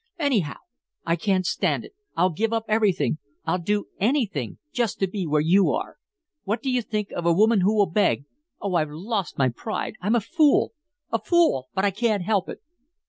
Anyhow, 0.17 0.55
I 1.05 1.15
can't 1.15 1.45
stand 1.45 1.85
it. 1.85 1.93
I'll 2.17 2.31
give 2.31 2.51
up 2.51 2.65
everything 2.67 3.19
I'll 3.45 3.59
do 3.61 3.89
anything 3.99 4.57
just 4.73 4.97
to 5.01 5.07
be 5.07 5.27
where 5.27 5.41
you 5.41 5.69
are. 5.69 5.97
What 6.43 6.63
do 6.63 6.71
you 6.71 6.81
think 6.81 7.11
of 7.11 7.27
a 7.27 7.31
woman 7.31 7.61
who 7.61 7.75
will 7.75 7.85
beg? 7.85 8.25
Oh, 8.59 8.73
I've 8.73 8.89
lost 8.89 9.37
my 9.37 9.49
pride 9.49 9.93
I'm 10.01 10.15
a 10.15 10.19
fool 10.19 10.73
a 11.11 11.19
fool 11.19 11.67
but 11.75 11.85
I 11.85 11.91
can't 11.91 12.23
help 12.23 12.49
it." 12.49 12.63